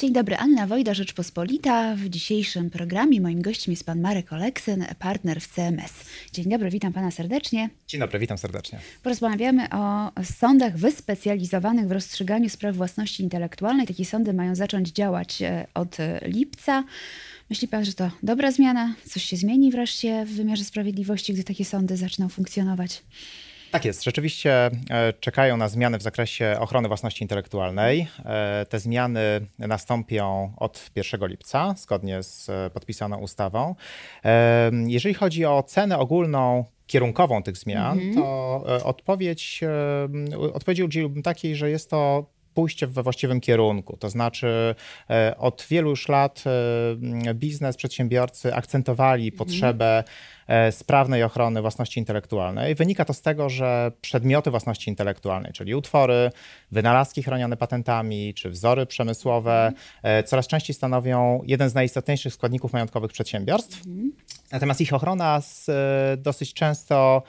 Dzień 0.00 0.12
dobry, 0.12 0.36
Anna 0.36 0.66
Wojda, 0.66 0.94
Rzeczpospolita. 0.94 1.94
W 1.96 2.08
dzisiejszym 2.08 2.70
programie 2.70 3.20
moim 3.20 3.42
gościem 3.42 3.72
jest 3.72 3.84
pan 3.86 4.00
Marek 4.00 4.32
Oleksyn, 4.32 4.84
partner 4.98 5.40
w 5.40 5.54
CMS. 5.54 5.92
Dzień 6.32 6.44
dobry, 6.48 6.70
witam 6.70 6.92
pana 6.92 7.10
serdecznie. 7.10 7.70
Dzień 7.86 8.00
dobry, 8.00 8.18
witam 8.18 8.38
serdecznie. 8.38 8.80
Porozmawiamy 9.02 9.68
o 9.70 10.12
sądach 10.24 10.76
wyspecjalizowanych 10.76 11.88
w 11.88 11.92
rozstrzyganiu 11.92 12.48
spraw 12.48 12.76
własności 12.76 13.22
intelektualnej. 13.22 13.86
Takie 13.86 14.04
sądy 14.04 14.32
mają 14.32 14.54
zacząć 14.54 14.88
działać 14.88 15.42
e, 15.42 15.66
od 15.74 15.96
lipca. 16.22 16.84
Myśli 17.50 17.68
pan, 17.68 17.84
że 17.84 17.92
to 17.92 18.10
dobra 18.22 18.52
zmiana? 18.52 18.94
Coś 19.04 19.24
się 19.24 19.36
zmieni 19.36 19.70
wreszcie 19.70 20.24
w 20.24 20.30
wymiarze 20.30 20.64
sprawiedliwości, 20.64 21.34
gdy 21.34 21.44
takie 21.44 21.64
sądy 21.64 21.96
zaczną 21.96 22.28
funkcjonować? 22.28 23.02
Tak 23.70 23.84
jest. 23.84 24.04
Rzeczywiście 24.04 24.70
e, 24.90 25.12
czekają 25.20 25.56
na 25.56 25.68
zmiany 25.68 25.98
w 25.98 26.02
zakresie 26.02 26.56
ochrony 26.60 26.88
własności 26.88 27.24
intelektualnej. 27.24 28.06
E, 28.24 28.66
te 28.68 28.80
zmiany 28.80 29.20
nastąpią 29.58 30.52
od 30.56 30.90
1 30.96 31.28
lipca, 31.28 31.74
zgodnie 31.76 32.22
z 32.22 32.48
e, 32.48 32.70
podpisaną 32.70 33.18
ustawą. 33.18 33.74
Jeżeli 34.86 35.14
chodzi 35.14 35.44
o 35.44 35.62
cenę 35.62 35.98
ogólną, 35.98 36.64
kierunkową 36.86 37.42
tych 37.42 37.56
zmian, 37.56 37.98
-hmm. 37.98 38.14
to 38.14 38.64
odpowiedź, 38.84 39.60
odpowiedzi 40.52 40.84
udzieliłbym 40.84 41.22
takiej, 41.22 41.56
że 41.56 41.70
jest 41.70 41.90
to 41.90 42.26
pójście 42.54 42.86
we 42.86 43.02
właściwym 43.02 43.40
kierunku. 43.40 43.96
To 43.96 44.10
znaczy, 44.10 44.74
od 45.38 45.66
wielu 45.70 45.90
już 45.90 46.08
lat 46.08 46.44
biznes, 47.34 47.76
przedsiębiorcy 47.76 48.54
akcentowali 48.54 49.24
mhm. 49.24 49.38
potrzebę 49.38 50.04
sprawnej 50.70 51.22
ochrony 51.22 51.60
własności 51.60 52.00
intelektualnej. 52.00 52.74
Wynika 52.74 53.04
to 53.04 53.14
z 53.14 53.22
tego, 53.22 53.48
że 53.48 53.92
przedmioty 54.00 54.50
własności 54.50 54.90
intelektualnej, 54.90 55.52
czyli 55.52 55.74
utwory, 55.74 56.30
wynalazki 56.72 57.22
chronione 57.22 57.56
patentami 57.56 58.34
czy 58.34 58.50
wzory 58.50 58.86
przemysłowe, 58.86 59.66
mhm. 59.66 60.24
coraz 60.24 60.46
częściej 60.46 60.74
stanowią 60.74 61.40
jeden 61.46 61.70
z 61.70 61.74
najistotniejszych 61.74 62.34
składników 62.34 62.72
majątkowych 62.72 63.12
przedsiębiorstw. 63.12 63.82
Natomiast 64.52 64.80
ich 64.80 64.92
ochrona 64.94 65.40
z, 65.40 65.68
e, 65.68 66.16
dosyć 66.16 66.54
często 66.54 67.22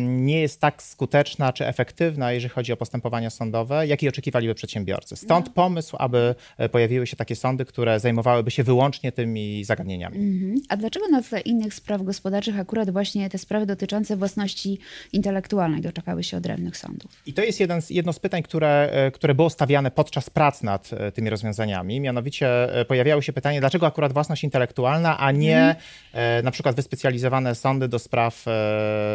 nie 0.00 0.40
jest 0.40 0.60
tak 0.60 0.82
skuteczna 0.82 1.52
czy 1.52 1.66
efektywna, 1.66 2.32
jeżeli 2.32 2.54
chodzi 2.54 2.72
o 2.72 2.76
postępowania 2.76 3.30
sądowe, 3.30 3.86
jakie 3.86 4.08
oczekiwaliby 4.08 4.54
przedsiębiorcy. 4.54 5.16
Stąd 5.16 5.46
no. 5.46 5.52
pomysł, 5.52 5.96
aby 5.98 6.34
pojawiły 6.72 7.06
się 7.06 7.16
takie 7.16 7.36
sądy, 7.36 7.64
które 7.64 8.00
zajmowałyby 8.00 8.50
się 8.50 8.62
wyłącznie 8.62 9.12
tymi 9.12 9.64
zagadnieniami. 9.64 10.18
Mhm. 10.18 10.54
A 10.68 10.76
dlaczego 10.76 11.08
na 11.08 11.22
tle 11.22 11.40
innych 11.40 11.74
spraw 11.74 12.02
gospodarczych 12.02 12.13
akurat 12.60 12.90
właśnie 12.90 13.30
te 13.30 13.38
sprawy 13.38 13.66
dotyczące 13.66 14.16
własności 14.16 14.78
intelektualnej 15.12 15.80
doczekały 15.80 16.24
się 16.24 16.36
odrębnych 16.36 16.76
sądów. 16.76 17.22
I 17.26 17.32
to 17.32 17.42
jest 17.42 17.60
jeden 17.60 17.82
z, 17.82 17.90
jedno 17.90 18.12
z 18.12 18.18
pytań, 18.18 18.42
które, 18.42 18.90
e, 18.92 19.10
które 19.10 19.34
było 19.34 19.50
stawiane 19.50 19.90
podczas 19.90 20.30
prac 20.30 20.62
nad 20.62 20.90
e, 20.92 21.12
tymi 21.12 21.30
rozwiązaniami. 21.30 22.00
Mianowicie 22.00 22.74
e, 22.80 22.84
pojawiało 22.84 23.22
się 23.22 23.32
pytanie, 23.32 23.60
dlaczego 23.60 23.86
akurat 23.86 24.12
własność 24.12 24.44
intelektualna, 24.44 25.18
a 25.18 25.32
nie 25.32 25.76
mm. 26.12 26.44
na 26.44 26.50
przykład 26.50 26.76
wyspecjalizowane 26.76 27.54
sądy 27.54 27.88
do 27.88 27.98
spraw 27.98 28.44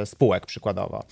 spółek 0.06 0.46
przykładowo. 0.46 1.04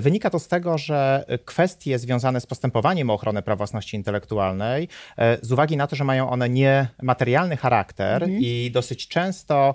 Wynika 0.00 0.30
to 0.30 0.38
z 0.38 0.48
tego, 0.48 0.78
że 0.78 1.24
kwestie 1.44 1.98
związane 1.98 2.40
z 2.40 2.46
postępowaniem 2.46 3.10
o 3.10 3.14
ochronę 3.14 3.42
praw 3.42 3.58
własności 3.58 3.96
intelektualnej, 3.96 4.88
z 5.42 5.52
uwagi 5.52 5.76
na 5.76 5.86
to, 5.86 5.96
że 5.96 6.04
mają 6.04 6.30
one 6.30 6.48
niematerialny 6.48 7.56
charakter 7.56 8.24
mm. 8.24 8.38
i 8.40 8.70
dosyć 8.72 9.08
często 9.08 9.74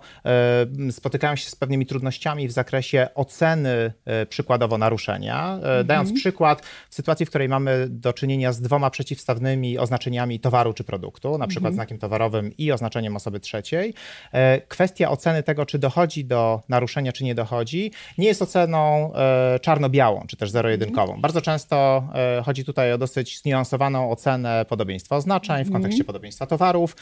spotykają 0.92 1.36
się 1.36 1.50
z 1.50 1.56
pewnymi 1.60 1.86
trudnościami 1.86 2.48
w 2.48 2.52
zakresie 2.52 3.08
oceny 3.16 3.94
e, 4.06 4.26
przykładowo 4.26 4.78
naruszenia. 4.78 5.54
Mhm. 5.54 5.88
Dając 5.88 6.14
przykład, 6.14 6.62
w 6.90 6.96
sytuacji, 6.96 7.26
w 7.26 7.30
której 7.30 7.50
mamy 7.50 7.88
do 7.90 8.14
czynienia 8.14 8.54
z 8.54 8.62
dwoma 8.62 8.90
przeciwstawnymi 8.90 9.78
oznaczeniami 9.78 10.40
towaru 10.40 10.74
czy 10.74 10.84
produktu, 10.84 11.38
na 11.38 11.48
przykład 11.48 11.72
mhm. 11.72 11.76
znakiem 11.76 11.98
towarowym 11.98 12.58
i 12.58 12.72
oznaczeniem 12.72 13.16
osoby 13.16 13.40
trzeciej, 13.40 13.94
e, 14.32 14.62
kwestia 14.62 15.10
oceny 15.10 15.44
tego, 15.44 15.66
czy 15.66 15.80
dochodzi 15.80 16.26
do 16.26 16.62
naruszenia, 16.70 17.12
czy 17.12 17.24
nie 17.24 17.36
dochodzi, 17.36 17.92
nie 18.18 18.28
jest 18.28 18.42
oceną 18.42 18.80
czarno-białą, 19.62 20.26
czy 20.28 20.38
też 20.38 20.52
zero-jedynkową. 20.52 21.04
Mhm. 21.04 21.22
Bardzo 21.22 21.42
często 21.42 22.08
chodzi 22.46 22.66
tutaj 22.66 22.94
o 22.94 22.98
dosyć 22.98 23.42
zniuansowaną 23.42 24.12
ocenę 24.12 24.66
podobieństwa 24.70 25.16
oznaczeń 25.16 25.66
w 25.66 25.72
kontekście 25.72 26.04
podobieństwa 26.04 26.46
towarów 26.46 26.96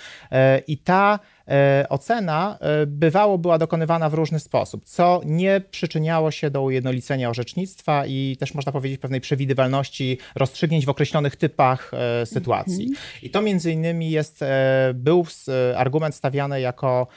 i 0.67 0.77
ta 0.77 1.07
E, 1.17 1.19
ocena 1.89 2.57
e, 2.59 2.85
bywało 2.85 3.37
była 3.37 3.57
dokonywana 3.57 4.09
w 4.09 4.13
różny 4.13 4.39
sposób, 4.39 4.85
co 4.85 5.21
nie 5.25 5.61
przyczyniało 5.71 6.31
się 6.31 6.49
do 6.49 6.61
ujednolicenia 6.61 7.29
orzecznictwa 7.29 8.05
i 8.05 8.37
też 8.39 8.53
można 8.53 8.71
powiedzieć 8.71 8.99
pewnej 8.99 9.21
przewidywalności 9.21 10.17
rozstrzygnięć 10.35 10.85
w 10.85 10.89
określonych 10.89 11.35
typach 11.35 11.91
e, 11.93 12.25
sytuacji. 12.25 12.87
Mhm. 12.87 13.05
I 13.23 13.29
to 13.29 13.41
między 13.41 13.71
innymi 13.71 14.11
jest, 14.11 14.39
był 14.93 15.25
argument 15.75 16.15
stawiany 16.15 16.61
jako 16.61 17.07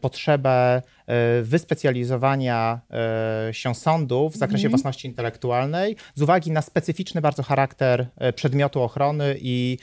potrzebę 0.00 0.82
E, 1.03 1.03
wyspecjalizowania 1.42 2.80
e, 2.90 3.54
się 3.54 3.74
sądu 3.74 4.30
w 4.30 4.36
zakresie 4.36 4.66
mm. 4.66 4.70
własności 4.70 5.08
intelektualnej 5.08 5.96
z 6.14 6.22
uwagi 6.22 6.50
na 6.50 6.62
specyficzny 6.62 7.20
bardzo 7.20 7.42
charakter 7.42 8.06
e, 8.16 8.32
przedmiotu 8.32 8.82
ochrony 8.82 9.36
i 9.40 9.78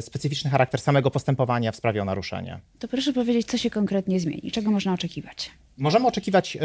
specyficzny 0.00 0.50
charakter 0.50 0.80
samego 0.80 1.10
postępowania 1.10 1.72
w 1.72 1.76
sprawie 1.76 2.02
o 2.02 2.04
naruszenie. 2.04 2.60
To 2.78 2.88
proszę 2.88 3.12
powiedzieć, 3.12 3.46
co 3.46 3.58
się 3.58 3.70
konkretnie 3.70 4.20
zmieni? 4.20 4.50
Czego 4.50 4.70
można 4.70 4.92
oczekiwać? 4.92 5.50
Możemy 5.80 6.06
oczekiwać 6.06 6.58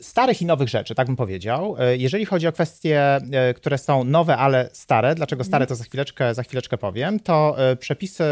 starych 0.00 0.42
i 0.42 0.46
nowych 0.46 0.68
rzeczy, 0.68 0.94
tak 0.94 1.06
bym 1.06 1.16
powiedział. 1.16 1.76
Jeżeli 1.98 2.24
chodzi 2.24 2.46
o 2.46 2.52
kwestie, 2.52 3.18
które 3.56 3.78
są 3.78 4.04
nowe, 4.04 4.36
ale 4.36 4.70
stare, 4.72 5.14
dlaczego 5.14 5.44
stare, 5.44 5.66
to 5.66 5.74
za 5.74 5.84
chwileczkę, 5.84 6.34
za 6.34 6.42
chwileczkę 6.42 6.78
powiem, 6.78 7.20
to 7.20 7.56
przepisy 7.78 8.24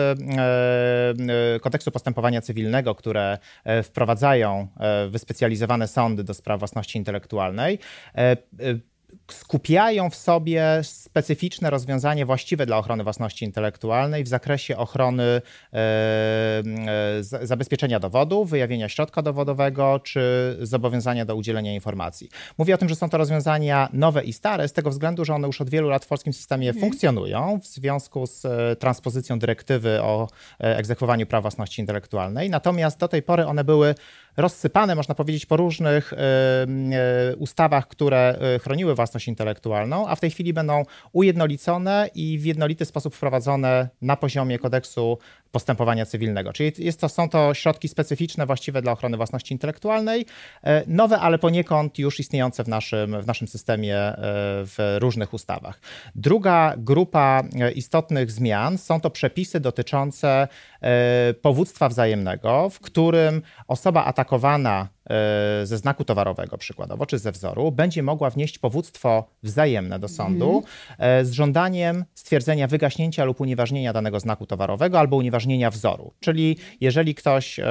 kodeksu 1.61 1.91
postępowania 1.91 2.41
cywilnego, 2.41 2.95
które 2.95 3.39
wprowadzają 3.83 4.69
e, 4.81 5.09
wyspecjalizowane 5.09 5.89
sądy 5.89 6.25
do 6.25 6.35
spraw 6.35 6.59
własności 6.59 6.99
intelektualnej, 6.99 7.79
e, 8.15 8.19
e, 8.19 8.37
skupiają 9.29 10.11
w 10.11 10.15
sobie 10.15 10.81
specyficzne 10.83 11.71
rozwiązanie 11.71 12.27
właściwe 12.27 12.67
dla 12.67 12.79
ochrony 12.79 13.05
własności 13.05 13.45
intelektualnej 13.45 14.25
w 14.25 14.29
zakresie 14.29 14.77
ochrony 14.77 15.23
e, 15.23 15.43
e, 15.73 17.47
zabezpieczenia 17.47 18.01
dowodu, 18.01 18.45
wyjawienia 18.45 18.89
środka 18.89 19.23
dowodowego 19.23 20.01
czy 20.05 20.57
zobowiązania 20.63 21.25
do 21.25 21.37
udzielenia 21.37 21.75
informacji. 21.75 22.29
Mówię 22.59 22.75
o 22.75 22.79
tym, 22.79 22.89
że 22.89 22.97
są 22.97 23.09
to 23.09 23.19
rozwiązania 23.19 23.89
nowe 23.93 24.25
i 24.25 24.33
stare 24.33 24.69
z 24.69 24.73
tego 24.73 24.91
względu, 24.91 25.25
że 25.25 25.35
one 25.35 25.47
już 25.47 25.61
od 25.61 25.71
wielu 25.71 25.89
lat 25.89 26.05
w 26.05 26.09
polskim 26.09 26.33
systemie 26.33 26.69
mhm. 26.69 26.81
funkcjonują 26.81 27.61
w 27.63 27.67
związku 27.67 28.27
z 28.27 28.45
e, 28.45 28.77
transpozycją 28.77 29.39
dyrektywy 29.39 30.03
o 30.03 30.29
egzekwowaniu 30.59 31.27
praw 31.27 31.43
własności 31.43 31.81
intelektualnej. 31.81 32.51
Natomiast 32.51 32.99
do 32.99 33.09
tej 33.09 33.23
pory 33.23 33.47
one 33.47 33.65
były 33.65 33.95
rozsypane, 34.41 34.95
można 34.95 35.15
powiedzieć, 35.15 35.47
po 35.47 35.57
różnych 35.57 36.13
ustawach, 37.39 37.89
które 37.89 38.39
chroniły 38.63 38.95
własność 38.95 39.29
intelektualną, 39.29 40.09
a 40.09 40.17
w 40.17 40.21
tej 40.21 40.31
chwili 40.31 40.53
będą 40.53 40.83
ujednolicone 41.13 42.11
i 42.15 42.39
w 42.39 42.45
jednolity 42.45 42.85
sposób 42.85 43.15
wprowadzone 43.15 43.89
na 44.03 44.17
poziomie 44.17 44.59
kodeksu 44.59 45.19
postępowania 45.53 46.07
cywilnego. 46.07 46.53
Czyli 46.53 46.73
jest 46.79 47.01
to, 47.01 47.09
są 47.09 47.29
to 47.29 47.55
środki 47.55 47.89
specyficzne, 47.89 48.47
właściwe 48.47 48.83
dla 48.83 48.93
ochrony 48.93 49.17
własności 49.17 49.55
intelektualnej, 49.55 50.27
e, 50.65 50.83
nowe, 50.87 51.19
ale 51.19 51.39
poniekąd 51.39 51.99
już 51.99 52.21
istniejące 52.21 52.65
w 52.65 52.69
naszym, 52.69 53.23
w 53.23 53.27
naszym 53.27 53.49
systemie 53.49 53.97
e, 53.97 54.15
w 54.67 54.97
różnych 54.99 55.35
ustawach. 55.35 55.81
Druga 56.15 56.75
grupa 56.79 57.43
e, 57.61 57.73
istotnych 57.73 58.31
zmian 58.31 58.79
są 58.79 59.01
to 59.01 59.11
przepisy 59.11 59.61
dotyczące 59.61 60.49
powództwa 61.43 61.89
wzajemnego, 61.89 62.71
w 62.71 62.81
którym 62.81 63.43
osoba 63.69 64.05
atakowana 64.05 64.89
ze 65.65 65.79
znaku 65.79 66.05
towarowego 66.05 66.59
przykładowo, 66.59 67.07
czy 67.07 67.19
ze 67.19 67.33
wzoru, 67.33 67.73
będzie 67.73 68.03
mogła 68.03 68.31
wnieść 68.31 68.59
powództwo 68.59 69.31
wzajemne 69.43 69.99
do 69.99 70.09
sądu 70.09 70.63
mm. 70.99 71.27
z 71.27 71.33
żądaniem 71.33 72.05
stwierdzenia 72.15 72.67
wygaśnięcia 72.67 73.25
lub 73.25 73.41
unieważnienia 73.41 73.93
danego 73.93 74.21
znaku 74.21 74.47
towarowego 74.47 74.99
albo 74.99 75.17
unieważnienia 75.17 75.71
wzoru. 75.71 76.13
Czyli 76.21 76.57
jeżeli 76.81 77.15
ktoś 77.15 77.59
e, 77.59 77.65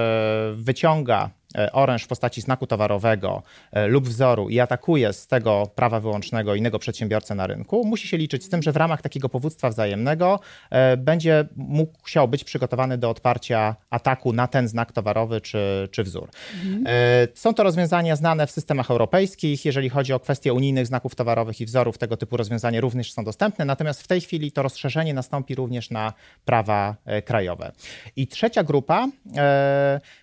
wyciąga 0.53 1.29
E, 1.48 1.48
oręż 1.73 2.03
w 2.03 2.07
postaci 2.07 2.41
znaku 2.41 2.67
towarowego 2.67 3.43
e, 3.71 3.87
lub 3.87 4.07
wzoru 4.07 4.49
i 4.49 4.59
atakuje 4.59 5.13
z 5.13 5.27
tego 5.27 5.69
prawa 5.75 5.99
wyłącznego 5.99 6.55
innego 6.55 6.79
przedsiębiorcę 6.79 7.35
na 7.35 7.47
rynku, 7.47 7.85
musi 7.85 8.07
się 8.07 8.17
liczyć 8.17 8.43
z 8.43 8.49
tym, 8.49 8.63
że 8.63 8.71
w 8.71 8.77
ramach 8.77 9.01
takiego 9.01 9.29
powództwa 9.29 9.69
wzajemnego 9.69 10.39
e, 10.69 10.97
będzie 10.97 11.45
musiał 11.55 12.27
być 12.27 12.43
przygotowany 12.43 12.97
do 12.97 13.09
odparcia 13.09 13.75
ataku 13.89 14.33
na 14.33 14.47
ten 14.47 14.67
znak 14.67 14.91
towarowy 14.91 15.41
czy, 15.41 15.89
czy 15.91 16.03
wzór. 16.03 16.29
Mhm. 16.65 16.85
Są 17.33 17.53
to 17.53 17.63
rozwiązania 17.63 18.15
znane 18.15 18.47
w 18.47 18.51
systemach 18.51 18.91
europejskich. 18.91 19.65
Jeżeli 19.65 19.89
chodzi 19.89 20.13
o 20.13 20.19
kwestie 20.19 20.53
unijnych 20.53 20.87
znaków 20.87 21.15
towarowych 21.15 21.61
i 21.61 21.65
wzorów, 21.65 21.97
tego 21.97 22.17
typu 22.17 22.37
rozwiązania 22.37 22.81
również 22.81 23.13
są 23.13 23.23
dostępne, 23.23 23.65
natomiast 23.65 24.03
w 24.03 24.07
tej 24.07 24.21
chwili 24.21 24.51
to 24.51 24.61
rozszerzenie 24.61 25.13
nastąpi 25.13 25.55
również 25.55 25.89
na 25.89 26.13
prawa 26.45 26.95
krajowe. 27.25 27.71
I 28.15 28.27
trzecia 28.27 28.63
grupa 28.63 29.07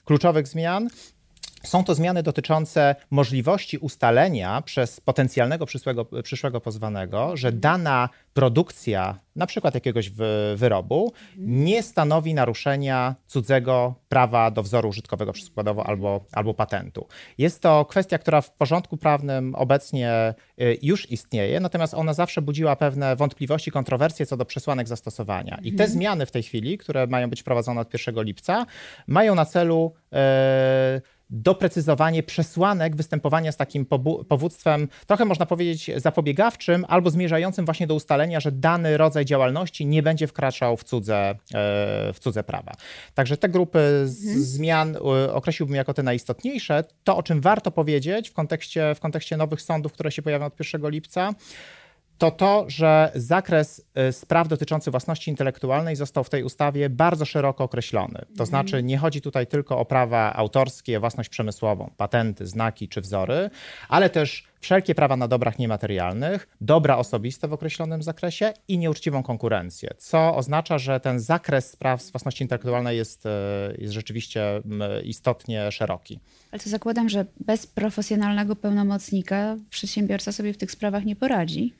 kluczowych 0.05 0.49
zmian 0.49 0.89
są 1.69 1.85
to 1.85 1.95
zmiany 1.95 2.23
dotyczące 2.23 2.95
możliwości 3.11 3.79
ustalenia 3.79 4.63
przez 4.63 5.01
potencjalnego 5.01 5.67
przyszłego, 5.67 6.05
przyszłego 6.05 6.61
pozwanego, 6.61 7.37
że 7.37 7.53
dana 7.53 8.09
produkcja, 8.35 9.19
na 9.37 9.47
przykład 9.47 9.75
jakiegoś 9.75 10.11
wyrobu, 10.57 11.13
nie 11.37 11.83
stanowi 11.83 12.35
naruszenia 12.35 13.15
cudzego 13.27 13.95
prawa 14.09 14.51
do 14.51 14.63
wzoru 14.63 14.89
użytkowego 14.89 15.33
przykładowo 15.33 15.87
albo, 15.87 16.25
albo 16.33 16.55
patentu. 16.55 17.07
Jest 17.39 17.63
to 17.63 17.85
kwestia, 17.85 18.19
która 18.19 18.41
w 18.41 18.51
porządku 18.51 18.97
prawnym 18.97 19.55
obecnie 19.55 20.35
y, 20.61 20.79
już 20.83 21.11
istnieje, 21.11 21.61
natomiast 21.61 21.95
ona 21.95 22.15
zawsze 22.15 22.43
budziła 22.43 22.77
pewne 22.77 23.17
wątpliwości, 23.17 23.71
kontrowersje 23.71 24.27
co 24.27 24.37
do 24.37 24.45
przesłanek 24.45 24.89
zastosowania. 24.89 25.59
I 25.63 25.73
te 25.73 25.85
mhm. 25.85 25.91
zmiany 25.91 26.27
w 26.27 26.31
tej 26.31 26.43
chwili, 26.43 26.79
które 26.79 27.07
mają 27.07 27.31
być 27.31 27.41
wprowadzone 27.41 27.81
od 27.81 28.07
1 28.07 28.25
lipca, 28.25 28.67
mają 29.07 29.35
na 29.35 29.45
celu. 29.45 29.95
Yy, 30.13 30.19
doprecyzowanie 31.31 32.23
przesłanek 32.23 32.97
występowania 32.97 33.53
z 33.53 33.57
takim 33.57 33.87
powództwem, 34.29 34.89
trochę 35.07 35.25
można 35.25 35.47
powiedzieć 35.47 35.91
zapobiegawczym, 35.97 36.85
albo 36.89 37.11
zmierzającym 37.11 37.65
właśnie 37.65 37.87
do 37.87 37.95
ustalenia, 37.95 38.41
że 38.41 38.53
dany 38.53 38.97
rodzaj 38.97 39.25
działalności 39.25 39.87
nie 39.87 40.03
będzie 40.03 40.27
wkraczał 40.27 40.77
w 40.77 40.85
cudze, 40.85 41.31
e, 41.31 41.35
w 42.13 42.17
cudze 42.21 42.45
prawa. 42.45 42.73
Także 43.15 43.37
te 43.37 43.49
grupy 43.49 43.79
mhm. 43.79 44.43
zmian 44.43 44.97
e, 44.97 45.33
określiłbym 45.33 45.77
jako 45.77 45.95
te 45.95 46.03
najistotniejsze. 46.03 46.85
To, 47.05 47.17
o 47.17 47.23
czym 47.23 47.41
warto 47.41 47.71
powiedzieć 47.71 48.31
w 48.31 48.33
kontekście, 48.33 48.95
w 48.95 49.01
kontekście 49.01 49.37
nowych 49.37 49.63
sądów, 49.63 49.93
które 49.93 50.13
się 50.13 50.23
pojawią 50.23 50.47
od 50.47 50.59
1 50.61 50.91
lipca, 50.91 51.35
to 52.19 52.31
to, 52.31 52.65
że 52.69 53.13
zakres 53.15 53.87
y, 54.09 54.13
spraw 54.13 54.49
dotyczących 54.49 54.91
własności 54.91 55.31
intelektualnej 55.31 55.97
został 55.97 56.25
w 56.25 56.31
tej 56.31 56.43
ustawie 56.43 56.91
bardzo 56.91 57.25
szeroko 57.25 57.65
określony. 57.65 58.19
To 58.19 58.31
mhm. 58.31 58.47
znaczy, 58.47 58.83
nie 58.83 58.99
chodzi 58.99 59.21
tutaj 59.21 59.47
tylko 59.47 59.79
o 59.79 59.85
prawa 59.85 60.33
autorskie, 60.33 61.01
własność 61.01 61.29
przemysłową, 61.29 61.91
patenty, 61.97 62.47
znaki 62.47 62.89
czy 62.89 63.01
wzory, 63.01 63.51
ale 63.89 64.11
też 64.11 64.45
wszelkie 64.67 64.95
prawa 64.95 65.17
na 65.17 65.29
dobrach 65.29 65.59
niematerialnych, 65.59 66.49
dobra 66.61 66.97
osobiste 66.97 67.49
w 67.49 67.53
określonym 67.53 68.03
zakresie 68.03 68.53
i 68.69 68.79
nieuczciwą 68.79 69.23
konkurencję, 69.23 69.91
co 69.99 70.37
oznacza, 70.37 70.79
że 70.79 71.01
ten 71.01 71.21
zakres 71.21 71.71
spraw 71.71 72.03
z 72.03 72.11
własności 72.11 72.45
intelektualnej 72.45 72.97
jest, 72.97 73.27
y, 73.27 73.29
jest 73.79 73.95
rzeczywiście 73.95 74.63
istotnie 75.05 75.73
szeroki. 75.73 76.21
Ale 76.51 76.61
to 76.61 76.71
zakładam, 76.71 77.09
że 77.09 77.27
bez 77.41 77.67
profesjonalnego 77.67 78.57
pełnomocnika 78.57 79.57
przedsiębiorca 79.71 80.33
sobie 80.33 80.53
w 80.53 80.57
tych 80.57 80.71
sprawach 80.71 81.05
nie 81.05 81.17
poradzi. 81.17 81.73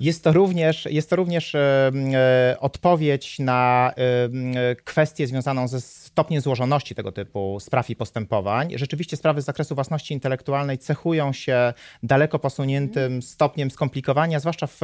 Jest 0.00 0.24
to 0.24 0.32
również, 0.32 0.88
jest 0.90 1.10
to 1.10 1.16
również 1.16 1.54
e, 1.54 1.90
e, 2.14 2.56
odpowiedź 2.60 3.38
na 3.38 3.92
e, 3.96 4.74
kwestię 4.74 5.26
związaną 5.26 5.68
ze 5.68 5.80
stopniem 5.80 6.40
złożoności 6.40 6.94
tego 6.94 7.12
typu 7.12 7.60
spraw 7.60 7.90
i 7.90 7.96
postępowań. 7.96 8.72
Rzeczywiście 8.74 9.16
sprawy 9.16 9.42
z 9.42 9.44
zakresu 9.44 9.74
własności 9.74 10.14
intelektualnej 10.14 10.78
cechują 10.78 11.32
się 11.32 11.72
daleko 12.02 12.38
posuniętym 12.38 13.22
stopniem 13.22 13.70
skomplikowania, 13.70 14.40
zwłaszcza 14.40 14.66
w 14.66 14.80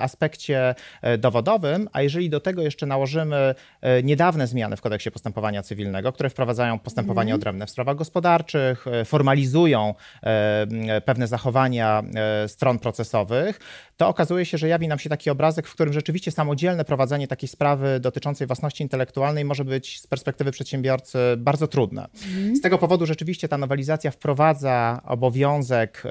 aspekcie 0.00 0.74
dowodowym, 1.18 1.88
a 1.92 2.02
jeżeli 2.02 2.30
do 2.30 2.40
tego 2.40 2.62
jeszcze 2.62 2.86
nałożymy 2.86 3.54
niedawne 4.02 4.46
zmiany 4.46 4.76
w 4.76 4.80
kodeksie 4.80 5.10
postępowania 5.10 5.62
cywilnego, 5.62 6.12
które 6.12 6.30
wprowadzają 6.30 6.78
postępowanie 6.78 7.32
mhm. 7.32 7.40
odrębne 7.40 7.66
w 7.66 7.70
sprawach 7.70 7.96
gospodarczych, 7.96 8.84
formalizują 9.04 9.94
pewne 11.04 11.26
zachowania 11.26 12.02
stron 12.46 12.78
procesowych, 12.78 13.60
to 13.96 14.08
okazuje 14.08 14.44
się, 14.44 14.57
że 14.58 14.68
jawi 14.68 14.88
nam 14.88 14.98
się 14.98 15.10
taki 15.10 15.30
obrazek, 15.30 15.66
w 15.66 15.72
którym 15.72 15.92
rzeczywiście 15.92 16.30
samodzielne 16.30 16.84
prowadzenie 16.84 17.28
takiej 17.28 17.48
sprawy 17.48 18.00
dotyczącej 18.00 18.46
własności 18.46 18.82
intelektualnej 18.82 19.44
może 19.44 19.64
być 19.64 20.00
z 20.00 20.06
perspektywy 20.06 20.50
przedsiębiorcy 20.50 21.18
bardzo 21.36 21.68
trudne. 21.68 22.08
Mhm. 22.26 22.56
Z 22.56 22.60
tego 22.60 22.78
powodu 22.78 23.06
rzeczywiście 23.06 23.48
ta 23.48 23.58
nowelizacja 23.58 24.10
wprowadza 24.10 25.02
obowiązek 25.04 26.02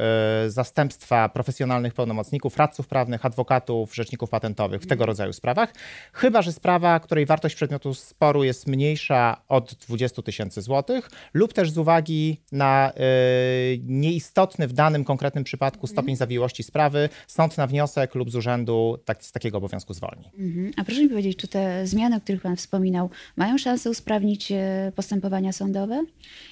y, 0.46 0.52
zastępstwa 0.52 1.30
profesjonalnych 1.30 1.94
pełnomocników, 1.94 2.58
radców 2.58 2.88
prawnych, 2.88 3.26
adwokatów, 3.26 3.96
rzeczników 3.96 4.30
patentowych 4.30 4.82
w 4.82 4.84
mhm. 4.84 4.90
tego 4.90 5.06
rodzaju 5.06 5.34
sprawach, 5.34 5.74
chyba 6.14 6.42
że 6.42 6.54
sprawa, 6.54 7.00
której 7.00 7.26
wartość 7.26 7.56
przedmiotu 7.56 7.94
sporu 7.94 8.44
jest 8.44 8.68
mniejsza 8.68 9.42
od 9.48 9.74
20 9.74 10.22
tysięcy 10.22 10.62
złotych 10.62 11.10
lub 11.34 11.54
też 11.54 11.72
z 11.72 11.78
uwagi 11.78 12.42
na 12.52 12.92
y, 12.92 13.80
nieistotny 13.84 14.68
w 14.68 14.74
danym 14.74 15.04
konkretnym 15.04 15.44
przypadku 15.44 15.82
mhm. 15.82 15.92
stopień 15.92 16.16
zawiłości 16.16 16.64
sprawy, 16.64 17.10
sąd 17.28 17.58
na 17.58 17.68
wniosek 17.68 18.16
lub 18.16 18.27
z 18.30 18.36
urzędu 18.36 18.98
tak, 19.06 19.24
z 19.24 19.32
takiego 19.32 19.58
obowiązku 19.58 19.94
zwolni. 19.94 20.32
Mhm. 20.40 20.72
A 20.78 20.84
proszę 20.84 21.02
mi 21.02 21.10
powiedzieć, 21.10 21.38
czy 21.38 21.48
te 21.48 21.88
zmiany, 21.88 22.16
o 22.16 22.22
których 22.22 22.42
Pan 22.42 22.56
wspominał, 22.56 23.10
mają 23.36 23.58
szansę 23.58 23.90
usprawnić 23.90 24.52
e, 24.52 24.92
postępowania 24.96 25.52
sądowe? 25.52 26.06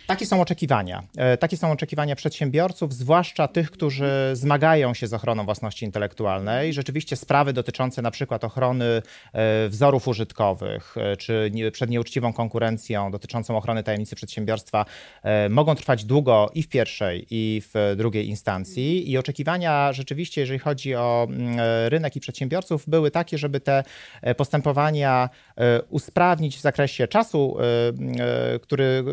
Takie 0.07 0.25
są 0.25 0.41
oczekiwania. 0.41 1.03
E, 1.17 1.37
takie 1.37 1.57
są 1.57 1.71
oczekiwania 1.71 2.15
przedsiębiorców, 2.15 2.93
zwłaszcza 2.93 3.47
tych, 3.47 3.71
którzy 3.71 4.09
zmagają 4.33 4.93
się 4.93 5.07
z 5.07 5.13
ochroną 5.13 5.45
własności 5.45 5.85
intelektualnej. 5.85 6.73
Rzeczywiście 6.73 7.15
sprawy 7.15 7.53
dotyczące 7.53 8.01
na 8.01 8.11
przykład 8.11 8.43
ochrony 8.43 8.85
e, 8.85 9.69
wzorów 9.69 10.07
użytkowych, 10.07 10.95
czy 11.17 11.51
przed 11.71 11.89
nieuczciwą 11.89 12.33
konkurencją, 12.33 13.11
dotyczącą 13.11 13.57
ochrony 13.57 13.83
tajemnicy 13.83 14.15
przedsiębiorstwa, 14.15 14.85
mogą 15.49 15.75
trwać 15.75 16.05
długo 16.05 16.51
i 16.53 16.63
w 16.63 16.67
pierwszej, 16.67 17.27
i 17.29 17.61
w 17.73 17.93
drugiej 17.97 18.27
instancji. 18.27 19.11
I 19.11 19.17
oczekiwania 19.17 19.93
rzeczywiście, 19.93 20.41
jeżeli 20.41 20.59
chodzi 20.59 20.95
o 20.95 21.27
mm, 21.29 21.59
rynek 21.89 22.15
i 22.15 22.19
przedsiębiorców 22.19 22.89
były 22.89 23.11
takie, 23.11 23.37
żeby 23.37 23.59
te 23.59 23.83
e, 24.21 24.35
postępowania 24.35 25.29
e, 25.57 25.81
usprawnić 25.81 26.57
w 26.57 26.61
zakresie 26.61 27.07
czasu, 27.07 27.57
e, 27.59 28.59
który, 28.59 29.03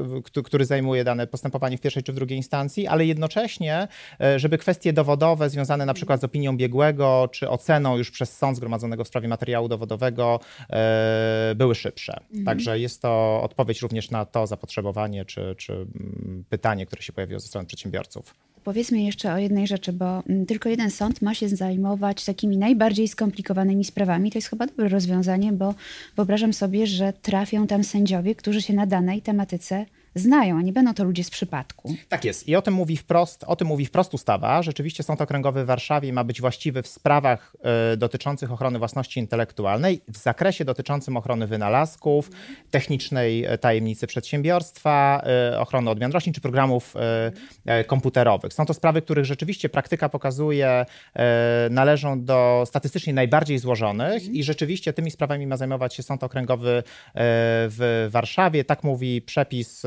który 0.44 0.64
zajmuje 0.64 1.04
dane 1.04 1.26
postępowanie 1.26 1.78
w 1.78 1.80
pierwszej 1.80 2.02
czy 2.02 2.12
w 2.12 2.14
drugiej 2.14 2.36
instancji, 2.36 2.86
ale 2.86 3.06
jednocześnie, 3.06 3.88
żeby 4.36 4.58
kwestie 4.58 4.92
dowodowe 4.92 5.50
związane 5.50 5.86
na 5.86 5.94
przykład 5.94 6.20
z 6.20 6.24
opinią 6.24 6.56
biegłego 6.56 7.28
czy 7.32 7.48
oceną 7.50 7.96
już 7.96 8.10
przez 8.10 8.36
sąd 8.36 8.56
zgromadzonego 8.56 9.04
w 9.04 9.08
sprawie 9.08 9.28
materiału 9.28 9.68
dowodowego 9.68 10.40
były 11.56 11.74
szybsze. 11.74 12.20
Mhm. 12.20 12.44
Także 12.44 12.78
jest 12.78 13.02
to 13.02 13.42
odpowiedź 13.42 13.82
również 13.82 14.10
na 14.10 14.24
to 14.24 14.46
zapotrzebowanie 14.46 15.24
czy, 15.24 15.54
czy 15.58 15.72
mm, 15.72 16.44
pytanie, 16.48 16.86
które 16.86 17.02
się 17.02 17.12
pojawiło 17.12 17.40
ze 17.40 17.46
strony 17.48 17.66
przedsiębiorców. 17.66 18.34
Powiedzmy 18.64 19.02
jeszcze 19.02 19.32
o 19.34 19.38
jednej 19.38 19.66
rzeczy, 19.66 19.92
bo 19.92 20.22
mm, 20.28 20.46
tylko 20.46 20.68
jeden 20.68 20.90
sąd 20.90 21.22
ma 21.22 21.34
się 21.34 21.48
zajmować 21.48 22.24
takimi 22.24 22.56
najbardziej 22.56 23.08
skomplikowanymi 23.08 23.84
sprawami. 23.84 24.30
To 24.30 24.38
jest 24.38 24.48
chyba 24.48 24.66
dobre 24.66 24.88
rozwiązanie, 24.88 25.52
bo 25.52 25.74
wyobrażam 26.16 26.52
sobie, 26.52 26.86
że 26.86 27.12
trafią 27.12 27.66
tam 27.66 27.84
sędziowie, 27.84 28.34
którzy 28.34 28.62
się 28.62 28.74
na 28.74 28.86
danej 28.86 29.22
tematyce 29.22 29.86
znają, 30.14 30.58
a 30.58 30.62
nie 30.62 30.72
będą 30.72 30.94
to 30.94 31.04
ludzie 31.04 31.24
z 31.24 31.30
przypadku. 31.30 31.94
Tak 32.08 32.24
jest. 32.24 32.48
I 32.48 32.56
o 32.56 32.62
tym 32.62 32.74
mówi 32.74 32.96
wprost, 32.96 33.44
o 33.44 33.56
tym 33.56 33.68
mówi 33.68 33.86
wprost 33.86 34.14
ustawa. 34.14 34.62
Rzeczywiście 34.62 35.02
Sąd 35.02 35.20
Okręgowy 35.20 35.64
w 35.64 35.66
Warszawie 35.66 36.12
ma 36.12 36.24
być 36.24 36.40
właściwy 36.40 36.82
w 36.82 36.88
sprawach 36.88 37.56
y, 37.92 37.96
dotyczących 37.96 38.52
ochrony 38.52 38.78
własności 38.78 39.20
intelektualnej, 39.20 40.00
w 40.08 40.16
zakresie 40.16 40.64
dotyczącym 40.64 41.16
ochrony 41.16 41.46
wynalazków, 41.46 42.30
technicznej 42.70 43.44
e, 43.44 43.58
tajemnicy 43.58 44.06
przedsiębiorstwa, 44.06 45.24
y, 45.54 45.58
ochrony 45.58 45.90
odmian 45.90 46.12
roślin 46.12 46.34
czy 46.34 46.40
programów 46.40 46.94
y, 47.80 47.84
komputerowych. 47.84 48.52
Są 48.52 48.66
to 48.66 48.74
sprawy, 48.74 49.02
których 49.02 49.24
rzeczywiście 49.24 49.68
praktyka 49.68 50.08
pokazuje, 50.08 50.86
należą 51.70 52.24
do 52.24 52.64
statystycznie 52.66 53.12
najbardziej 53.12 53.58
złożonych 53.58 54.28
i 54.28 54.44
rzeczywiście 54.44 54.92
tymi 54.92 55.10
sprawami 55.10 55.46
ma 55.46 55.56
zajmować 55.56 55.94
się 55.94 56.02
Sąd 56.02 56.24
Okręgowy 56.24 56.82
w 57.14 58.08
Warszawie. 58.10 58.64
Tak 58.64 58.84
mówi 58.84 59.22
przepis 59.22 59.82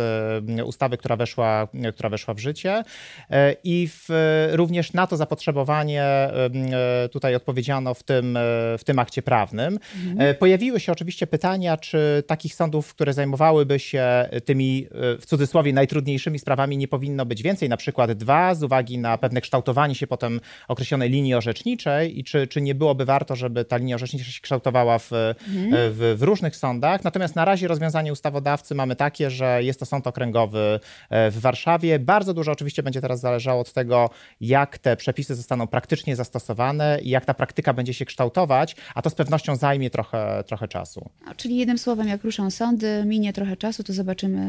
ustawy, 0.66 0.98
która 0.98 1.16
weszła, 1.16 1.68
która 1.94 2.10
weszła 2.10 2.34
w 2.34 2.40
życie. 2.40 2.84
E, 3.30 3.56
I 3.64 3.90
w, 3.92 4.10
również 4.52 4.94
na 4.94 5.08
to 5.08 5.18
zapotrzebowanie 5.18 6.04
e, 6.04 7.10
tutaj 7.12 7.36
odpowiedziano 7.36 7.94
w 7.94 8.04
tym, 8.04 8.38
w 8.78 8.84
tym 8.86 9.00
akcie 9.00 9.22
prawnym. 9.22 9.80
Mhm. 10.06 10.36
Pojawiły 10.36 10.80
się 10.80 10.92
oczywiście 10.92 11.28
pytania, 11.28 11.78
czy 11.78 12.24
takich 12.28 12.56
sądów, 12.56 12.94
które 12.94 13.14
zajmowałyby 13.14 13.80
się 13.80 14.30
tymi 14.46 14.88
w 14.92 15.26
cudzysłowie 15.26 15.74
najtrudniejszymi 15.74 16.40
sprawami 16.40 16.78
nie 16.78 16.88
powinno 16.88 17.26
być 17.26 17.44
więcej, 17.44 17.70
na 17.70 17.78
przykład 17.78 18.12
dwa, 18.12 18.56
z 18.56 18.64
uwagi 18.64 18.98
na 18.98 19.18
pewne 19.18 19.42
kształtowanie 19.42 19.96
się 19.96 20.08
potem 20.08 20.42
określonej 20.68 21.10
linii 21.10 21.34
orzeczniczej 21.34 22.20
i 22.20 22.24
czy, 22.24 22.48
czy 22.48 22.62
nie 22.62 22.76
byłoby 22.76 23.06
warto, 23.06 23.36
żeby 23.36 23.66
ta 23.66 23.78
linia 23.78 23.96
orzecznicza 23.96 24.32
się 24.32 24.42
kształtowała 24.42 25.00
w, 25.00 25.12
mhm. 25.12 25.94
w, 25.94 26.16
w 26.18 26.22
różnych 26.22 26.56
sądach. 26.56 27.04
Natomiast 27.04 27.36
na 27.36 27.46
razie 27.46 27.68
rozwiązanie 27.68 28.12
ustawodawcy 28.12 28.76
mamy 28.76 28.96
takie, 28.96 29.30
że 29.30 29.64
jest 29.64 29.80
to 29.80 29.86
sąd 29.86 30.05
okręgowy 30.08 30.80
e, 31.10 31.32
w 31.32 31.40
Warszawie. 31.40 32.00
Bardzo 32.00 32.34
dużo 32.34 32.52
oczywiście 32.52 32.84
będzie 32.84 33.02
teraz 33.02 33.20
zależało 33.20 33.62
od 33.62 33.74
tego, 33.74 34.10
jak 34.42 34.78
te 34.78 34.98
przepisy 34.98 35.36
zostaną 35.36 35.68
praktycznie 35.68 36.16
zastosowane 36.16 37.00
i 37.02 37.10
jak 37.10 37.26
ta 37.26 37.34
praktyka 37.34 37.74
będzie 37.74 37.94
się 37.94 38.06
kształtować, 38.06 38.76
a 38.96 39.02
to 39.02 39.10
z 39.10 39.16
pewnością 39.16 39.56
zajmie 39.56 39.90
trochę, 39.90 40.44
trochę 40.48 40.68
czasu. 40.68 41.10
czyli 41.38 41.58
jednym 41.58 41.78
słowem, 41.78 42.08
jak 42.08 42.24
ruszą 42.24 42.52
sądy, 42.52 43.04
minie 43.06 43.34
trochę 43.34 43.58
czasu, 43.58 43.84
to 43.84 43.94
zobaczymy, 43.94 44.42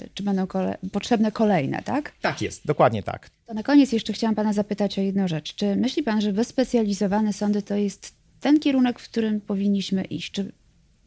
e, 0.00 0.08
czy 0.14 0.22
będą 0.22 0.46
kole 0.46 0.78
potrzebne 0.92 1.32
kolejne, 1.32 1.82
tak? 1.82 2.12
Tak 2.20 2.42
jest, 2.42 2.66
dokładnie 2.66 3.02
tak. 3.02 3.30
To 3.46 3.54
na 3.54 3.62
koniec 3.62 3.92
jeszcze 3.92 4.12
chciałam 4.12 4.34
pana 4.34 4.52
zapytać 4.52 4.98
o 4.98 5.02
jedną 5.02 5.28
rzecz. 5.28 5.54
Czy 5.54 5.76
myśli 5.76 6.02
pan, 6.02 6.20
że 6.20 6.32
wyspecjalizowane 6.32 7.32
sądy 7.32 7.62
to 7.62 7.74
jest 7.74 8.14
ten 8.40 8.60
kierunek, 8.60 9.00
w 9.00 9.08
którym 9.08 9.40
powinniśmy 9.40 10.04
iść? 10.04 10.30
Czy 10.30 10.52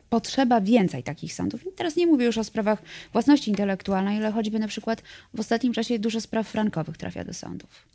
potrzeba 0.10 0.62
więcej 0.62 1.04
takich 1.04 1.34
sądów. 1.34 1.68
I 1.68 1.72
teraz 1.72 1.96
nie 1.96 2.08
mówię 2.08 2.26
już 2.26 2.38
o 2.38 2.44
sprawach 2.44 2.82
własności 3.14 3.50
intelektualnej, 3.50 4.18
ale 4.18 4.32
choćby 4.32 4.60
na 4.60 4.68
przykład 4.68 5.02
w 5.34 5.40
ostatnim 5.40 5.74
czasie 5.74 6.00
dużo 6.00 6.22
spraw 6.22 6.48
frankowych 6.48 6.98
trafia 6.98 7.24
do 7.24 7.34
sądów. 7.34 7.86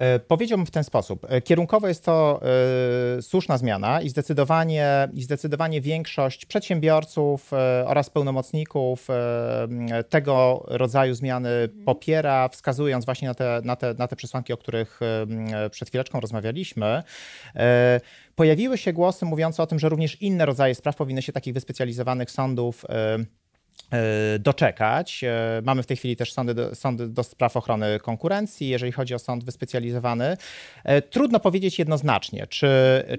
E, 0.00 0.18
powiedziałbym 0.18 0.66
w 0.66 0.70
ten 0.70 0.84
sposób. 0.84 1.26
E, 1.28 1.40
kierunkowo 1.40 1.88
jest 1.88 2.04
to 2.04 2.40
y, 3.18 3.22
słuszna 3.22 3.58
zmiana 3.58 4.00
i 4.00 4.08
zdecydowanie, 4.08 5.08
i 5.14 5.22
zdecydowanie 5.22 5.80
większość 5.80 6.46
przedsiębiorców 6.46 7.50
oraz 7.86 8.10
pełnomocników 8.10 9.08
tego 10.08 10.64
rodzaju 10.68 11.14
zmiany 11.14 11.50
popiera, 11.84 12.48
wskazując 12.48 13.04
właśnie 13.04 13.28
na 13.28 13.34
te, 13.34 13.60
na 13.64 13.76
te, 13.76 13.94
na 13.98 14.08
te 14.08 14.16
przesłanki, 14.16 14.52
o 14.52 14.56
których 14.56 15.00
przed 15.70 15.88
chwileczką 15.88 16.20
rozmawialiśmy. 16.20 17.02
Pojawiły 18.34 18.78
się 18.78 18.92
głosy 18.92 19.24
mówiące 19.24 19.62
o 19.62 19.66
tym, 19.66 19.78
że 19.78 19.88
również 19.88 20.22
inne 20.22 20.46
rodzaje 20.46 20.74
spraw 20.74 20.96
powinny 20.96 21.22
się 21.22 21.32
takich 21.32 21.54
wyspecjalizowanych 21.54 22.30
sądów 22.30 22.84
E, 22.88 23.18
doczekać. 24.38 25.24
E, 25.24 25.62
mamy 25.64 25.82
w 25.82 25.86
tej 25.86 25.96
chwili 25.96 26.16
też 26.16 26.32
sądy 26.32 26.54
do, 26.54 26.74
sądy 26.74 27.08
do 27.08 27.22
spraw 27.22 27.56
ochrony 27.56 28.00
konkurencji, 28.00 28.68
jeżeli 28.68 28.92
chodzi 28.92 29.14
o 29.14 29.18
sąd 29.18 29.44
wyspecjalizowany. 29.44 30.36
E, 30.84 31.02
trudno 31.02 31.40
powiedzieć 31.40 31.78
jednoznacznie, 31.78 32.46
czy, 32.46 32.68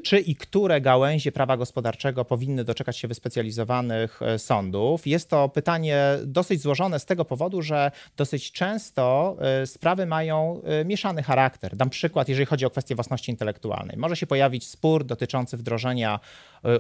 czy 0.04 0.20
i 0.20 0.36
które 0.36 0.82
gałęzie 0.82 1.32
prawa 1.32 1.58
gospodarczego 1.58 2.26
powinny 2.26 2.64
doczekać 2.64 2.98
się 2.98 3.08
wyspecjalizowanych 3.08 4.20
sądów. 4.38 5.08
Jest 5.08 5.30
to 5.30 5.50
pytanie 5.50 6.04
dosyć 6.26 6.62
złożone 6.62 7.00
z 7.00 7.06
tego 7.06 7.26
powodu, 7.26 7.62
że 7.62 7.92
dosyć 8.18 8.52
często 8.52 9.38
sprawy 9.66 10.06
mają 10.06 10.62
mieszany 10.86 11.24
charakter. 11.24 11.76
Dam 11.76 11.90
przykład, 11.90 12.30
jeżeli 12.30 12.46
chodzi 12.46 12.66
o 12.66 12.70
kwestię 12.70 12.96
własności 12.96 13.32
intelektualnej. 13.32 13.98
Może 13.98 14.16
się 14.16 14.28
pojawić 14.28 14.68
spór 14.68 15.04
dotyczący 15.04 15.58
wdrożenia 15.58 16.20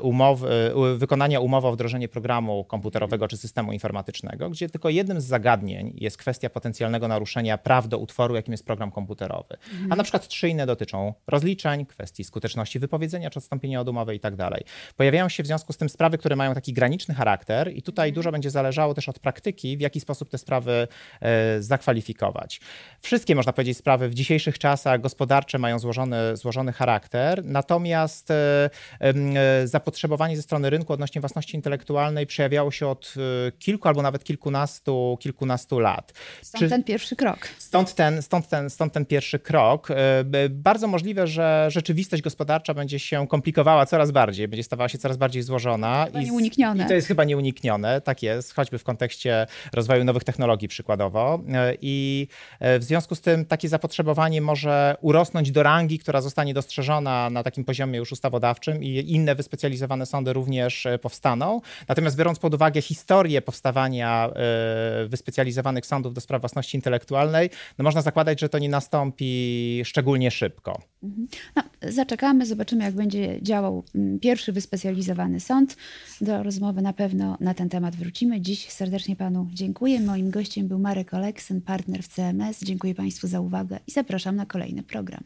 umowy, 0.01 0.73
wykonania 0.97 1.39
umowy 1.39 1.67
o 1.67 1.71
wdrożenie 1.71 2.07
programu 2.07 2.63
komputerowego 2.63 3.27
czy 3.27 3.37
systemu 3.37 3.70
informatycznego, 3.71 4.49
gdzie 4.49 4.69
tylko 4.69 4.89
jednym 4.89 5.21
z 5.21 5.25
zagadnień 5.25 5.93
jest 5.95 6.17
kwestia 6.17 6.49
potencjalnego 6.49 7.07
naruszenia 7.07 7.57
praw 7.57 7.87
do 7.87 7.97
utworu, 7.97 8.35
jakim 8.35 8.51
jest 8.51 8.65
program 8.65 8.91
komputerowy. 8.91 9.57
Mhm. 9.71 9.91
A 9.91 9.95
na 9.95 10.03
przykład 10.03 10.27
trzy 10.27 10.49
inne 10.49 10.65
dotyczą 10.65 11.13
rozliczeń, 11.27 11.85
kwestii 11.85 12.23
skuteczności 12.23 12.79
wypowiedzenia 12.79 13.29
czy 13.29 13.39
odstąpienia 13.39 13.81
od 13.81 13.89
umowy 13.89 14.15
i 14.15 14.19
tak 14.19 14.35
dalej. 14.35 14.63
Pojawiają 14.97 15.29
się 15.29 15.43
w 15.43 15.47
związku 15.47 15.73
z 15.73 15.77
tym 15.77 15.89
sprawy, 15.89 16.17
które 16.17 16.35
mają 16.35 16.53
taki 16.53 16.73
graniczny 16.73 17.15
charakter 17.15 17.75
i 17.75 17.81
tutaj 17.81 18.09
mhm. 18.09 18.15
dużo 18.15 18.31
będzie 18.31 18.49
zależało 18.49 18.93
też 18.93 19.09
od 19.09 19.19
praktyki, 19.19 19.77
w 19.77 19.81
jaki 19.81 19.99
sposób 19.99 20.29
te 20.29 20.37
sprawy 20.37 20.87
e, 21.21 21.61
zakwalifikować. 21.61 22.61
Wszystkie, 23.01 23.35
można 23.35 23.53
powiedzieć, 23.53 23.77
sprawy 23.77 24.09
w 24.09 24.13
dzisiejszych 24.13 24.59
czasach 24.59 25.01
gospodarcze 25.01 25.57
mają 25.57 25.79
złożony, 25.79 26.37
złożony 26.37 26.73
charakter, 26.73 27.45
natomiast 27.45 28.31
e, 28.31 28.69
e, 28.99 29.67
zapotrzebowanie 29.67 30.35
ze 30.35 30.41
strony 30.41 30.69
rynku 30.69 30.93
odnośnie 30.93 31.21
własności 31.21 31.55
intelektualnej 31.55 32.27
przejawiało 32.27 32.71
się 32.71 32.87
od 32.87 33.13
kilku 33.61 33.87
albo 33.87 34.01
nawet 34.01 34.23
kilkunastu, 34.23 35.17
kilkunastu 35.19 35.79
lat. 35.79 36.13
Stąd 36.41 36.63
Czy, 36.63 36.69
ten 36.69 36.83
pierwszy 36.83 37.15
krok. 37.15 37.47
Stąd 37.57 37.95
ten, 37.95 38.21
stąd, 38.21 38.47
ten, 38.49 38.69
stąd 38.69 38.93
ten 38.93 39.05
pierwszy 39.05 39.39
krok. 39.39 39.91
E, 39.91 40.49
bardzo 40.49 40.87
możliwe, 40.87 41.27
że 41.27 41.67
rzeczywistość 41.69 42.23
gospodarcza 42.23 42.73
będzie 42.73 42.99
się 42.99 43.27
komplikowała 43.27 43.85
coraz 43.85 44.11
bardziej, 44.11 44.47
będzie 44.47 44.63
stawała 44.63 44.89
się 44.89 44.97
coraz 44.97 45.17
bardziej 45.17 45.43
złożona. 45.43 46.05
Chyba 46.05 46.21
i, 46.21 46.25
nieuniknione. 46.25 46.83
I 46.83 46.87
to 46.87 46.93
jest 46.93 47.07
chyba 47.07 47.23
nieuniknione, 47.23 48.01
tak 48.01 48.23
jest, 48.23 48.53
choćby 48.53 48.77
w 48.77 48.83
kontekście 48.83 49.47
rozwoju 49.73 50.03
nowych 50.03 50.23
technologii 50.23 50.67
przykładowo. 50.67 51.43
E, 51.53 51.75
I 51.81 52.27
e, 52.59 52.79
w 52.79 52.83
związku 52.83 53.15
z 53.15 53.21
tym 53.21 53.45
takie 53.45 53.69
zapotrzebowanie 53.69 54.41
może 54.41 54.95
urosnąć 55.01 55.51
do 55.51 55.63
rangi, 55.63 55.99
która 55.99 56.21
zostanie 56.21 56.53
dostrzeżona 56.53 57.29
na 57.29 57.43
takim 57.43 57.65
poziomie 57.65 57.99
już 57.99 58.11
ustawodawczym 58.11 58.83
i 58.83 59.11
inne 59.11 59.35
wyspecjalizowane 59.35 60.05
sądy 60.05 60.33
również 60.33 60.87
powstaną. 61.01 61.61
Natomiast 61.87 62.17
biorąc 62.17 62.39
pod 62.39 62.53
uwagę 62.53 62.81
historię 62.81 63.40
powstawania 63.41 64.29
e, 64.29 65.07
wyspecjalizowanych 65.07 65.85
sądów 65.85 66.13
do 66.13 66.21
spraw 66.21 66.41
własności 66.41 66.77
intelektualnej, 66.77 67.49
no 67.77 67.83
można 67.83 68.01
zakładać, 68.01 68.39
że 68.39 68.49
to 68.49 68.59
nie 68.59 68.69
nastąpi 68.69 69.81
szczególnie 69.85 70.31
szybko. 70.31 70.81
Mhm. 71.03 71.27
No, 71.55 71.63
zaczekamy, 71.91 72.45
zobaczymy, 72.45 72.83
jak 72.83 72.93
będzie 72.93 73.41
działał 73.41 73.83
mm, 73.95 74.19
pierwszy 74.19 74.51
wyspecjalizowany 74.51 75.39
sąd. 75.39 75.77
Do 76.21 76.43
rozmowy 76.43 76.81
na 76.81 76.93
pewno 76.93 77.37
na 77.39 77.53
ten 77.53 77.69
temat 77.69 77.95
wrócimy. 77.95 78.41
Dziś 78.41 78.69
serdecznie 78.69 79.15
panu 79.15 79.47
dziękuję. 79.53 79.99
Moim 79.99 80.31
gościem 80.31 80.67
był 80.67 80.79
Marek 80.79 81.13
Oleksen, 81.13 81.61
partner 81.61 82.03
w 82.03 82.07
CMS. 82.07 82.59
Dziękuję 82.63 82.95
państwu 82.95 83.27
za 83.27 83.39
uwagę 83.39 83.79
i 83.87 83.91
zapraszam 83.91 84.35
na 84.35 84.45
kolejny 84.45 84.83
program. 84.83 85.23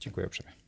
Dziękuję 0.00 0.26
uprzejmie. 0.26 0.67